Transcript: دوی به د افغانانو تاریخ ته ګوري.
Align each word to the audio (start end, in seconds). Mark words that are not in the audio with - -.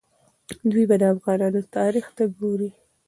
دوی 0.71 0.85
به 0.89 0.95
د 1.01 1.03
افغانانو 1.13 1.61
تاریخ 1.75 2.05
ته 2.17 2.23
ګوري. 2.39 2.69